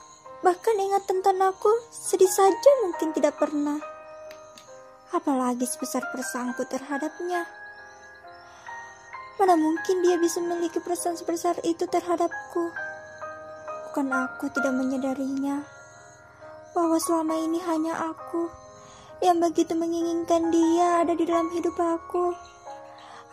ingat 0.99 1.15
tentang 1.15 1.39
aku 1.55 1.71
sedih 1.95 2.27
saja 2.27 2.71
mungkin 2.83 3.15
tidak 3.15 3.39
pernah. 3.39 3.79
Apalagi 5.15 5.63
sebesar 5.63 6.03
perasaanku 6.11 6.67
terhadapnya. 6.67 7.47
Mana 9.39 9.55
mungkin 9.55 10.03
dia 10.03 10.19
bisa 10.19 10.43
memiliki 10.43 10.83
perasaan 10.83 11.15
sebesar 11.15 11.55
itu 11.63 11.87
terhadapku. 11.87 12.75
Bukan 13.87 14.11
aku 14.11 14.51
tidak 14.51 14.75
menyadarinya 14.75 15.63
bahwa 16.75 16.99
selama 16.99 17.47
ini 17.47 17.63
hanya 17.63 17.95
aku 17.95 18.51
yang 19.23 19.39
begitu 19.39 19.79
menginginkan 19.79 20.51
dia 20.51 21.07
ada 21.07 21.15
di 21.15 21.23
dalam 21.23 21.47
hidup 21.55 21.79
aku. 21.79 22.35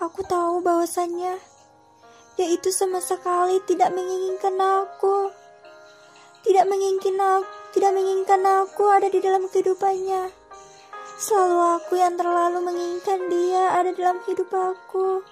Aku 0.06 0.22
tahu 0.22 0.62
bahwasannya 0.62 1.42
dia 2.38 2.48
itu 2.54 2.70
sama 2.70 3.02
sekali 3.02 3.58
tidak 3.66 3.90
menginginkan 3.90 4.54
aku. 4.54 5.45
Tidak 6.46 6.66
menginginkan 6.70 7.18
aku, 7.18 7.50
tidak 7.74 7.92
menginginkan 7.98 8.42
aku 8.46 8.86
ada 8.86 9.10
di 9.10 9.18
dalam 9.18 9.50
kehidupannya. 9.50 10.30
Selalu 11.18 11.58
aku 11.82 11.98
yang 11.98 12.14
terlalu 12.14 12.62
menginginkan 12.62 13.26
dia 13.34 13.74
ada 13.74 13.90
dalam 13.98 14.22
hidup 14.30 14.54
aku. 14.54 15.26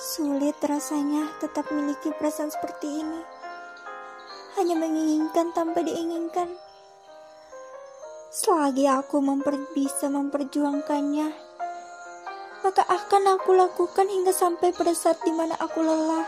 Sulit 0.00 0.56
rasanya 0.64 1.28
tetap 1.44 1.68
memiliki 1.68 2.08
perasaan 2.16 2.48
seperti 2.48 3.04
ini. 3.04 3.20
Hanya 4.56 4.80
menginginkan 4.80 5.52
tanpa 5.52 5.84
diinginkan. 5.84 6.48
Selagi 8.32 8.88
aku 8.88 9.20
memper 9.20 9.60
bisa 9.76 10.08
memperjuangkannya, 10.08 11.28
maka 12.64 12.82
akan 12.88 13.36
aku 13.36 13.52
lakukan 13.52 14.08
hingga 14.08 14.32
sampai 14.32 14.72
pada 14.72 14.96
saat 14.96 15.20
di 15.20 15.36
mana 15.36 15.52
aku 15.60 15.84
lelah 15.84 16.24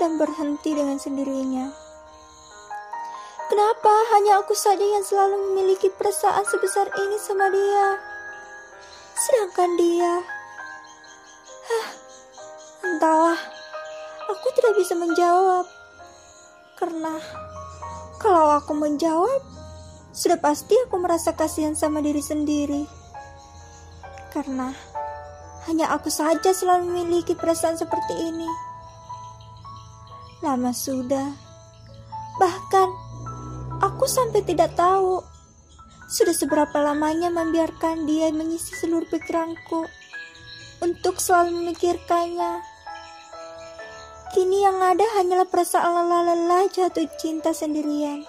dan 0.00 0.16
berhenti 0.16 0.72
dengan 0.72 0.96
sendirinya. 0.96 1.85
Kenapa 3.46 3.94
hanya 4.10 4.42
aku 4.42 4.58
saja 4.58 4.82
yang 4.82 5.06
selalu 5.06 5.38
memiliki 5.50 5.86
perasaan 5.86 6.42
sebesar 6.50 6.90
ini 6.98 7.14
sama 7.22 7.46
dia? 7.46 7.94
Sedangkan 9.14 9.70
dia, 9.78 10.12
hah, 11.70 11.88
entahlah, 12.90 13.38
aku 14.26 14.46
tidak 14.58 14.74
bisa 14.82 14.98
menjawab. 14.98 15.62
Karena 16.74 17.22
kalau 18.18 18.50
aku 18.58 18.74
menjawab, 18.74 19.40
sudah 20.10 20.42
pasti 20.42 20.74
aku 20.82 20.98
merasa 20.98 21.30
kasihan 21.38 21.78
sama 21.78 22.02
diri 22.02 22.20
sendiri. 22.20 22.82
Karena 24.34 24.74
hanya 25.70 25.94
aku 25.94 26.10
saja 26.10 26.50
selalu 26.50 26.90
memiliki 26.90 27.38
perasaan 27.38 27.78
seperti 27.78 28.14
ini. 28.26 28.50
Lama 30.42 30.74
sudah. 30.74 31.30
Bahkan 32.36 32.65
aku 34.06 34.22
sampai 34.22 34.46
tidak 34.46 34.70
tahu 34.78 35.18
sudah 36.06 36.30
seberapa 36.30 36.78
lamanya 36.78 37.26
membiarkan 37.26 38.06
dia 38.06 38.30
mengisi 38.30 38.78
seluruh 38.78 39.02
pikiranku 39.10 39.82
untuk 40.78 41.18
selalu 41.18 41.58
memikirkannya. 41.58 42.62
Kini 44.30 44.62
yang 44.62 44.78
ada 44.78 45.02
hanyalah 45.18 45.50
perasaan 45.50 45.90
lelah-lelah 45.90 46.70
jatuh 46.70 47.10
cinta 47.18 47.50
sendirian. 47.50 48.22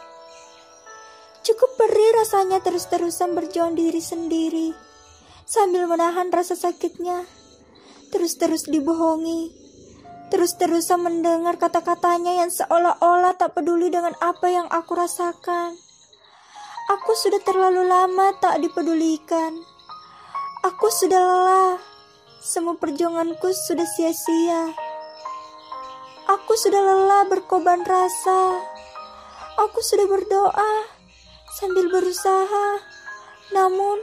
Cukup 1.45 1.69
perih 1.77 2.25
rasanya 2.25 2.57
terus-terusan 2.65 3.37
berjuang 3.37 3.77
diri 3.77 4.01
sendiri, 4.01 4.73
sambil 5.45 5.85
menahan 5.85 6.33
rasa 6.33 6.57
sakitnya. 6.57 7.21
Terus-terus 8.09 8.65
dibohongi, 8.65 9.53
terus-terusan 10.27 10.99
mendengar 10.99 11.55
kata-katanya 11.55 12.43
yang 12.43 12.51
seolah-olah 12.51 13.35
tak 13.39 13.55
peduli 13.55 13.87
dengan 13.87 14.11
apa 14.19 14.47
yang 14.51 14.67
aku 14.67 14.95
rasakan. 14.95 15.79
Aku 16.87 17.11
sudah 17.15 17.43
terlalu 17.43 17.83
lama 17.83 18.31
tak 18.39 18.59
dipedulikan. 18.63 19.55
Aku 20.63 20.87
sudah 20.91 21.19
lelah. 21.19 21.75
Semua 22.43 22.79
perjuanganku 22.79 23.51
sudah 23.51 23.83
sia-sia. 23.83 24.71
Aku 26.27 26.55
sudah 26.59 26.79
lelah 26.79 27.23
berkorban 27.27 27.83
rasa. 27.83 28.59
Aku 29.57 29.79
sudah 29.79 30.05
berdoa 30.05 30.71
sambil 31.57 31.89
berusaha, 31.89 32.67
namun 33.49 33.97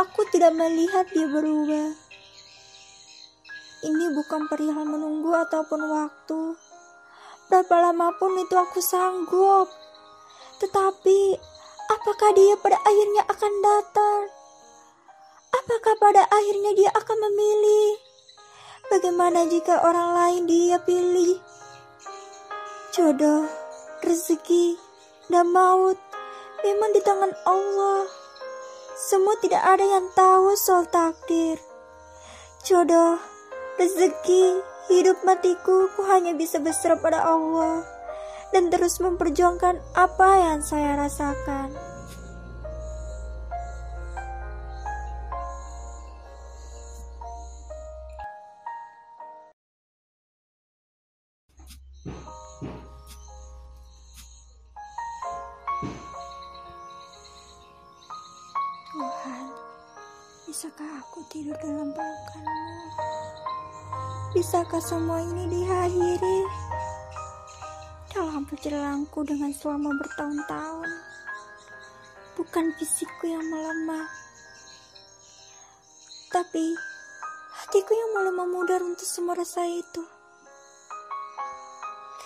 aku 0.00 0.24
tidak 0.32 0.56
melihat 0.56 1.04
dia 1.12 1.28
berubah. 1.28 2.05
Ini 3.86 4.10
bukan 4.18 4.50
perihal 4.50 4.82
menunggu 4.82 5.30
ataupun 5.30 5.78
waktu. 5.86 6.58
Berapa 7.46 7.86
lama 7.86 8.10
pun 8.18 8.34
itu 8.34 8.58
aku 8.58 8.82
sanggup. 8.82 9.70
Tetapi, 10.58 11.38
apakah 11.94 12.34
dia 12.34 12.58
pada 12.58 12.82
akhirnya 12.82 13.22
akan 13.30 13.52
datang? 13.62 14.20
Apakah 15.54 15.94
pada 16.02 16.26
akhirnya 16.26 16.74
dia 16.74 16.90
akan 16.98 17.18
memilih? 17.30 18.02
Bagaimana 18.90 19.46
jika 19.46 19.78
orang 19.86 20.18
lain 20.18 20.42
dia 20.50 20.82
pilih? 20.82 21.38
Jodoh, 22.90 23.46
rezeki, 24.02 24.74
dan 25.30 25.46
maut 25.54 25.94
memang 26.66 26.90
di 26.90 27.00
tangan 27.06 27.30
Allah. 27.46 28.02
Semua 28.98 29.38
tidak 29.38 29.62
ada 29.62 29.86
yang 29.86 30.10
tahu 30.18 30.58
soal 30.58 30.90
takdir. 30.90 31.62
Jodoh, 32.66 33.35
rezeki, 33.76 34.44
hidup 34.88 35.20
matiku, 35.28 35.92
ku 35.92 36.00
hanya 36.08 36.32
bisa 36.32 36.56
berserah 36.56 36.96
pada 36.96 37.20
Allah 37.20 37.84
dan 38.56 38.72
terus 38.72 38.96
memperjuangkan 39.04 39.76
apa 39.92 40.30
yang 40.40 40.60
saya 40.64 40.96
rasakan. 40.96 41.68
Tuhan, 58.96 59.46
bisakah 60.48 60.90
aku 61.04 61.20
tidur 61.28 61.52
dalam 61.60 61.92
pelukanmu? 61.92 63.15
Bisakah 64.36 64.84
semua 64.84 65.24
ini 65.24 65.48
diakhiri 65.48 66.44
dalam 68.12 68.44
perjalananku 68.44 69.24
dengan 69.24 69.48
selama 69.48 69.96
bertahun-tahun? 69.96 70.90
Bukan 72.36 72.68
fisikku 72.76 73.32
yang 73.32 73.40
melemah, 73.48 74.04
tapi 76.28 76.76
hatiku 77.64 77.96
yang 77.96 78.10
mulai 78.12 78.36
memudar 78.36 78.84
untuk 78.84 79.08
semua 79.08 79.40
rasa 79.40 79.64
itu. 79.64 80.04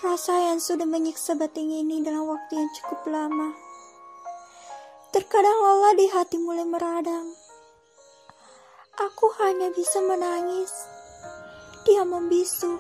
Rasa 0.02 0.50
yang 0.50 0.58
sudah 0.58 0.90
menyiksa 0.90 1.38
batin 1.38 1.70
ini 1.70 2.02
dalam 2.02 2.26
waktu 2.26 2.58
yang 2.58 2.70
cukup 2.74 3.06
lama. 3.06 3.54
Terkadang 5.14 5.58
lelah 5.62 5.94
di 5.94 6.10
hati 6.10 6.42
mulai 6.42 6.66
meradang. 6.66 7.38
Aku 8.98 9.30
hanya 9.38 9.70
bisa 9.70 10.02
menangis. 10.02 10.98
Dia 11.88 12.04
membisu 12.04 12.76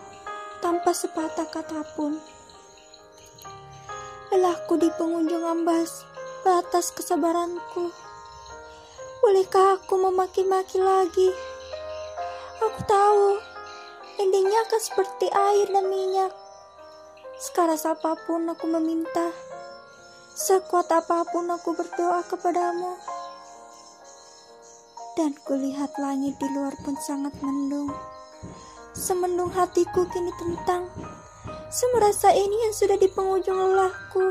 tanpa 0.60 0.92
sepatah 0.92 1.48
kata 1.48 1.80
pun. 1.96 2.20
Lelahku 4.28 4.76
di 4.76 4.92
pengunjung 4.92 5.40
ambas 5.40 6.04
batas 6.44 6.92
kesabaranku. 6.92 7.88
Bolehkah 9.24 9.80
aku 9.80 9.96
memaki-maki 10.00 10.80
lagi? 10.80 11.32
Aku 12.60 12.80
tahu 12.84 13.40
endingnya 14.20 14.68
akan 14.68 14.80
seperti 14.84 15.26
air 15.32 15.66
dan 15.72 15.88
minyak. 15.88 16.32
Sekarang 17.40 17.80
apa 17.80 18.20
pun 18.28 18.52
aku 18.52 18.68
meminta. 18.68 19.32
Sekuat 20.36 20.92
apa 20.92 21.24
pun 21.24 21.48
aku 21.48 21.72
berdoa 21.72 22.20
kepadamu. 22.28 23.00
Dan 25.16 25.32
kulihat 25.48 25.96
langit 25.96 26.36
di 26.36 26.48
luar 26.52 26.76
pun 26.84 27.00
sangat 27.00 27.32
mendung. 27.40 27.92
Semendung 28.90 29.54
hatiku 29.54 30.02
kini 30.10 30.34
tentang 30.38 30.90
Semerasa 31.70 32.34
ini 32.34 32.66
yang 32.66 32.74
sudah 32.74 32.98
di 32.98 33.06
penghujung 33.06 33.54
lelahku. 33.54 34.26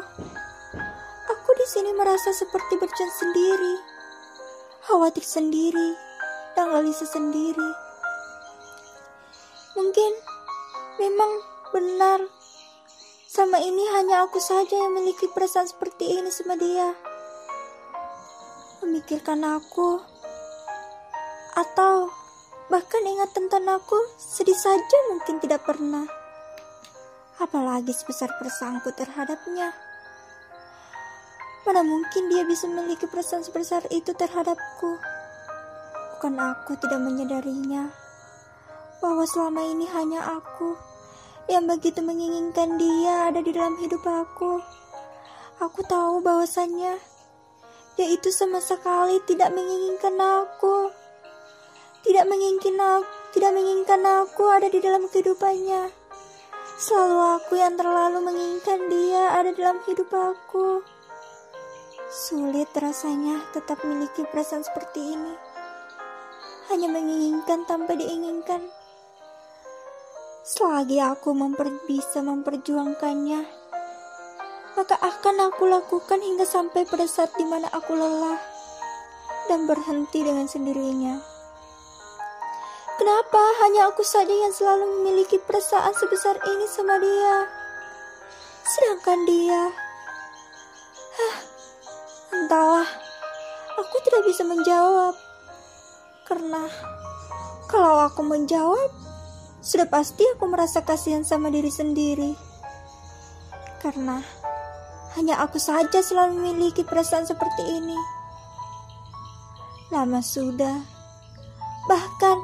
Aku 1.31 1.49
di 1.55 1.65
sini 1.71 1.95
merasa 1.95 2.35
seperti 2.35 2.75
berjalan 2.75 3.15
sendiri, 3.15 3.75
khawatir 4.83 5.23
sendiri, 5.23 5.95
dan 6.59 6.67
gelisah 6.75 7.07
sendiri. 7.07 7.69
Mungkin 9.79 10.11
memang 10.99 11.31
benar 11.71 12.19
sama 13.31 13.63
ini 13.63 13.87
hanya 13.95 14.27
aku 14.27 14.43
saja 14.43 14.75
yang 14.75 14.91
memiliki 14.99 15.31
perasaan 15.31 15.71
seperti 15.71 16.19
ini 16.19 16.27
sama 16.35 16.59
dia. 16.59 16.91
Memikirkan 18.83 19.47
aku, 19.47 20.03
atau 21.55 21.88
tentang 23.39 23.79
aku 23.79 23.95
sedih 24.19 24.59
saja 24.59 24.97
mungkin 25.07 25.39
tidak 25.39 25.63
pernah. 25.63 26.03
Apalagi 27.39 27.95
sebesar 27.95 28.35
perasaanku 28.35 28.91
terhadapnya. 28.99 29.71
Mana 31.63 31.87
mungkin 31.87 32.27
dia 32.27 32.43
bisa 32.43 32.67
memiliki 32.67 33.07
perasaan 33.07 33.47
sebesar 33.47 33.87
itu 33.95 34.11
terhadapku. 34.11 34.99
Bukan 36.19 36.35
aku 36.35 36.75
tidak 36.83 36.99
menyadarinya 36.99 37.87
bahwa 38.99 39.23
selama 39.23 39.63
ini 39.63 39.87
hanya 39.87 40.35
aku 40.35 40.75
yang 41.47 41.63
begitu 41.63 42.03
menginginkan 42.03 42.75
dia 42.75 43.31
ada 43.31 43.39
di 43.39 43.55
dalam 43.55 43.79
hidup 43.79 44.03
aku. 44.03 44.59
Aku 45.63 45.79
tahu 45.87 46.19
bahwasannya 46.19 46.99
dia 47.95 48.07
itu 48.11 48.35
sama 48.35 48.59
sekali 48.59 49.23
tidak 49.23 49.55
menginginkan 49.55 50.19
aku. 50.19 50.98
Tidak 51.99 52.25
menginginkan 52.25 52.79
aku, 52.79 53.07
tidak 53.35 53.51
menginginkan 53.51 54.01
aku 54.07 54.43
ada 54.47 54.67
di 54.71 54.79
dalam 54.79 55.05
kehidupannya. 55.11 55.91
Selalu 56.79 57.17
aku 57.35 57.53
yang 57.59 57.75
terlalu 57.75 58.23
menginginkan 58.23 58.87
dia 58.87 59.35
ada 59.35 59.51
dalam 59.51 59.83
hidup 59.83 60.07
aku. 60.15 60.79
Sulit 62.07 62.71
rasanya 62.73 63.43
tetap 63.51 63.83
memiliki 63.85 64.23
perasaan 64.25 64.63
seperti 64.65 65.13
ini. 65.13 65.35
Hanya 66.71 66.87
menginginkan 66.89 67.67
tanpa 67.67 67.99
diinginkan. 67.99 68.65
Selagi 70.41 70.97
aku 70.97 71.37
memper 71.37 71.69
bisa 71.85 72.25
memperjuangkannya, 72.25 73.45
maka 74.73 74.95
akan 74.97 75.51
aku 75.53 75.69
lakukan 75.69 76.23
hingga 76.23 76.47
sampai 76.47 76.89
pada 76.89 77.05
saat 77.05 77.29
di 77.37 77.45
mana 77.45 77.69
aku 77.69 77.93
lelah 77.93 78.41
dan 79.45 79.69
berhenti 79.69 80.25
dengan 80.25 80.49
sendirinya. 80.49 81.28
Kenapa 82.99 83.39
hanya 83.63 83.87
aku 83.87 84.03
saja 84.03 84.27
yang 84.27 84.51
selalu 84.51 84.99
memiliki 84.99 85.39
perasaan 85.39 85.95
sebesar 85.95 86.35
ini 86.51 86.67
sama 86.67 86.99
dia? 86.99 87.47
Sedangkan 88.67 89.23
dia, 89.23 89.71
hah, 91.15 91.35
entahlah, 92.35 92.89
aku 93.79 94.03
tidak 94.03 94.27
bisa 94.27 94.43
menjawab. 94.43 95.15
Karena 96.27 96.67
kalau 97.71 98.03
aku 98.03 98.19
menjawab, 98.19 98.91
sudah 99.63 99.87
pasti 99.87 100.27
aku 100.35 100.51
merasa 100.51 100.83
kasihan 100.83 101.23
sama 101.23 101.47
diri 101.47 101.71
sendiri. 101.71 102.35
Karena 103.79 104.19
hanya 105.15 105.39
aku 105.39 105.55
saja 105.55 106.03
selalu 106.03 106.35
memiliki 106.35 106.83
perasaan 106.83 107.23
seperti 107.23 107.63
ini. 107.63 107.95
Lama 109.87 110.19
sudah. 110.19 110.83
Bahkan 111.87 112.37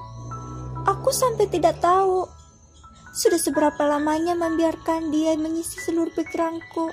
aku 1.05 1.13
sampai 1.13 1.45
tidak 1.45 1.77
tahu 1.85 2.25
sudah 3.13 3.37
seberapa 3.37 3.77
lamanya 3.85 4.33
membiarkan 4.33 5.13
dia 5.13 5.37
mengisi 5.37 5.77
seluruh 5.77 6.09
pikiranku 6.17 6.89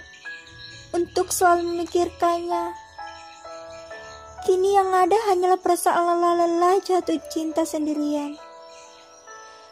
untuk 0.92 1.32
selalu 1.32 1.72
memikirkannya. 1.72 2.76
Kini 4.44 4.76
yang 4.76 4.92
ada 4.92 5.16
hanyalah 5.32 5.56
perasaan 5.56 6.04
lelah-lelah 6.12 6.84
jatuh 6.84 7.24
cinta 7.32 7.64
sendirian. 7.64 8.36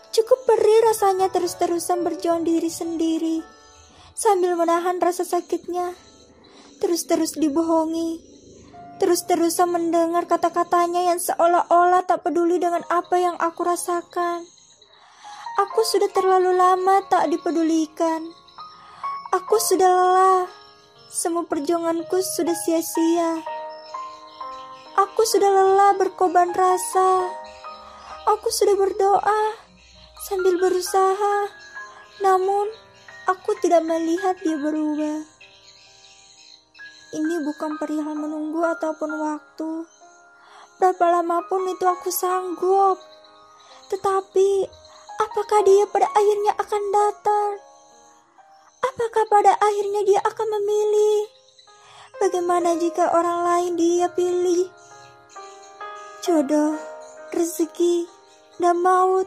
Cukup 0.08 0.40
perih 0.48 0.88
rasanya 0.88 1.28
terus-terusan 1.28 2.00
berjuang 2.00 2.40
diri 2.40 2.72
sendiri, 2.72 3.44
sambil 4.16 4.56
menahan 4.56 4.96
rasa 5.04 5.28
sakitnya, 5.28 5.92
terus-terus 6.80 7.36
dibohongi, 7.36 8.24
terus-terusan 9.00 9.72
mendengar 9.72 10.28
kata-katanya 10.28 11.08
yang 11.08 11.16
seolah-olah 11.16 12.04
tak 12.04 12.20
peduli 12.20 12.60
dengan 12.60 12.84
apa 12.92 13.16
yang 13.16 13.32
aku 13.40 13.64
rasakan. 13.64 14.44
Aku 15.56 15.80
sudah 15.88 16.12
terlalu 16.12 16.52
lama 16.52 17.00
tak 17.08 17.32
dipedulikan. 17.32 18.28
Aku 19.32 19.56
sudah 19.56 19.88
lelah. 19.88 20.44
Semua 21.08 21.48
perjuanganku 21.48 22.20
sudah 22.36 22.52
sia-sia. 22.52 23.40
Aku 25.00 25.24
sudah 25.24 25.48
lelah 25.48 25.96
berkorban 25.96 26.52
rasa. 26.52 27.24
Aku 28.28 28.52
sudah 28.52 28.76
berdoa 28.76 29.40
sambil 30.28 30.60
berusaha, 30.60 31.48
namun 32.20 32.68
aku 33.24 33.56
tidak 33.64 33.80
melihat 33.80 34.36
dia 34.44 34.60
berubah. 34.60 35.29
Ini 37.10 37.42
bukan 37.42 37.74
perihal 37.74 38.14
menunggu 38.14 38.62
ataupun 38.62 39.10
waktu. 39.18 39.82
Berapa 40.78 41.20
lama 41.20 41.42
pun 41.50 41.66
itu 41.66 41.82
aku 41.82 42.06
sanggup. 42.14 43.02
Tetapi, 43.90 44.70
apakah 45.18 45.60
dia 45.66 45.90
pada 45.90 46.06
akhirnya 46.06 46.54
akan 46.54 46.82
datang? 46.94 47.50
Apakah 48.86 49.24
pada 49.26 49.52
akhirnya 49.58 50.06
dia 50.06 50.20
akan 50.22 50.48
memilih? 50.54 51.26
Bagaimana 52.22 52.78
jika 52.78 53.10
orang 53.10 53.42
lain 53.42 53.72
dia 53.74 54.06
pilih? 54.14 54.70
Jodoh, 56.22 56.78
rezeki, 57.34 58.06
dan 58.62 58.78
maut 58.78 59.26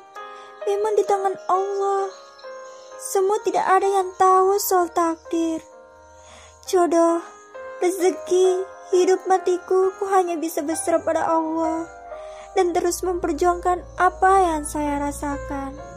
memang 0.63 0.93
di 0.95 1.03
tangan 1.03 1.35
Allah. 1.51 2.07
Semua 3.01 3.41
tidak 3.43 3.67
ada 3.67 3.89
yang 3.89 4.09
tahu 4.15 4.55
soal 4.55 4.87
takdir. 4.87 5.59
Jodoh, 6.63 7.32
rezeki, 7.83 8.63
hidup 8.95 9.27
matiku, 9.27 9.91
ku 9.99 10.07
hanya 10.07 10.39
bisa 10.39 10.63
berserah 10.63 11.03
pada 11.03 11.27
Allah 11.27 11.83
dan 12.55 12.71
terus 12.71 13.03
memperjuangkan 13.03 13.83
apa 13.99 14.31
yang 14.39 14.63
saya 14.63 15.03
rasakan. 15.03 15.92